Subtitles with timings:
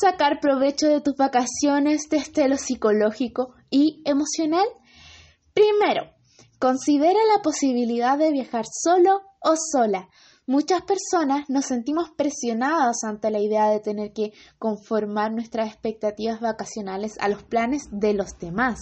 [0.00, 4.66] sacar provecho de tus vacaciones desde lo psicológico y emocional?
[5.54, 6.10] Primero,
[6.58, 10.08] considera la posibilidad de viajar solo o sola.
[10.46, 17.16] Muchas personas nos sentimos presionadas ante la idea de tener que conformar nuestras expectativas vacacionales
[17.20, 18.78] a los planes de los demás.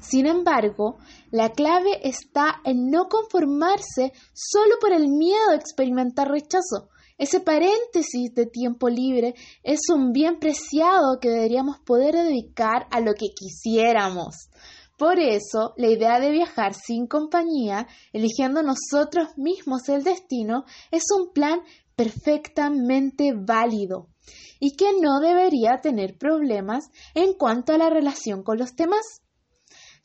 [0.00, 0.98] Sin embargo,
[1.30, 6.90] la clave está en no conformarse solo por el miedo a experimentar rechazo.
[7.18, 13.14] Ese paréntesis de tiempo libre es un bien preciado que deberíamos poder dedicar a lo
[13.14, 14.50] que quisiéramos.
[14.98, 21.32] Por eso, la idea de viajar sin compañía, eligiendo nosotros mismos el destino, es un
[21.32, 21.60] plan
[21.94, 24.08] perfectamente válido
[24.58, 29.22] y que no debería tener problemas en cuanto a la relación con los demás.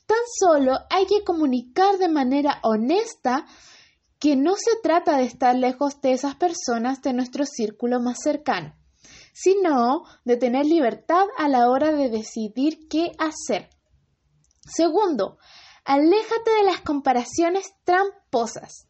[0.06, 3.46] Tan solo hay que comunicar de manera honesta
[4.22, 8.72] que no se trata de estar lejos de esas personas de nuestro círculo más cercano,
[9.32, 13.68] sino de tener libertad a la hora de decidir qué hacer.
[14.64, 15.38] Segundo,
[15.84, 18.86] aléjate de las comparaciones tramposas.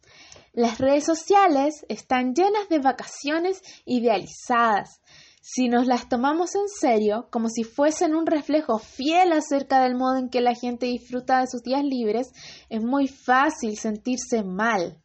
[0.51, 5.01] Las redes sociales están llenas de vacaciones idealizadas.
[5.41, 10.17] Si nos las tomamos en serio, como si fuesen un reflejo fiel acerca del modo
[10.17, 12.27] en que la gente disfruta de sus días libres,
[12.69, 15.02] es muy fácil sentirse mal.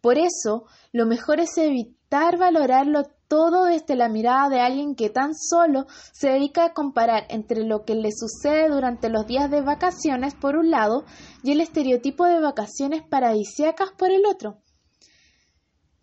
[0.00, 5.34] Por eso, lo mejor es evitar valorarlo todo desde la mirada de alguien que tan
[5.36, 10.34] solo se dedica a comparar entre lo que le sucede durante los días de vacaciones
[10.34, 11.04] por un lado
[11.44, 14.58] y el estereotipo de vacaciones paradisíacas por el otro.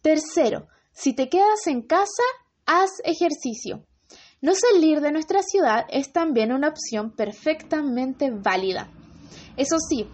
[0.01, 2.23] Tercero, si te quedas en casa,
[2.65, 3.83] haz ejercicio.
[4.39, 8.89] No salir de nuestra ciudad es también una opción perfectamente válida.
[9.57, 10.07] Eso sí,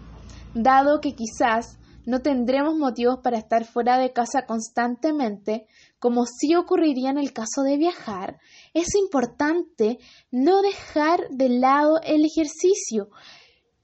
[0.54, 5.66] dado que quizás no tendremos motivos para estar fuera de casa constantemente,
[5.98, 8.38] como sí ocurriría en el caso de viajar,
[8.74, 9.98] es importante
[10.30, 13.08] no dejar de lado el ejercicio.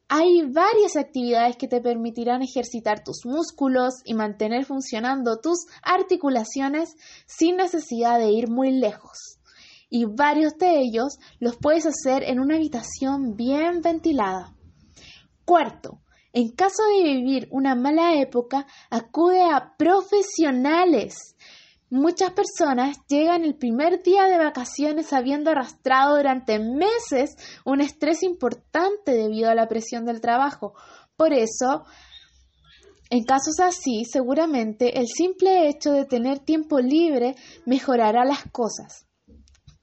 [0.09, 6.97] Hay varias actividades que te permitirán ejercitar tus músculos y mantener funcionando tus articulaciones
[7.27, 9.39] sin necesidad de ir muy lejos.
[9.89, 14.55] Y varios de ellos los puedes hacer en una habitación bien ventilada.
[15.45, 16.01] Cuarto,
[16.33, 21.37] en caso de vivir una mala época, acude a profesionales.
[21.91, 29.13] Muchas personas llegan el primer día de vacaciones habiendo arrastrado durante meses un estrés importante
[29.13, 30.75] debido a la presión del trabajo.
[31.17, 31.85] Por eso,
[33.11, 37.35] en casos así, seguramente el simple hecho de tener tiempo libre
[37.67, 39.09] mejorará las cosas.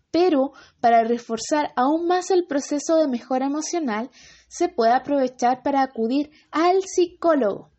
[0.09, 4.09] Pero para reforzar aún más el proceso de mejora emocional,
[4.47, 7.71] se puede aprovechar para acudir al psicólogo.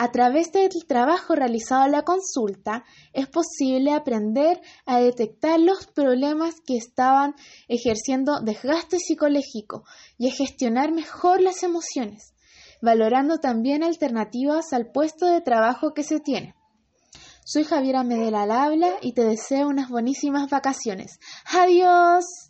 [0.00, 6.54] A través del trabajo realizado en la consulta es posible aprender a detectar los problemas
[6.64, 7.34] que estaban
[7.66, 9.82] ejerciendo desgaste psicológico
[10.16, 12.32] y a gestionar mejor las emociones,
[12.80, 16.54] valorando también alternativas al puesto de trabajo que se tiene.
[17.44, 21.18] Soy Javiera Medela al habla y te deseo unas buenísimas vacaciones.
[21.50, 22.47] ¡Adiós!